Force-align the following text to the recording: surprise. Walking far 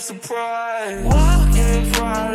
surprise. 0.00 1.04
Walking 1.04 1.92
far 1.92 2.34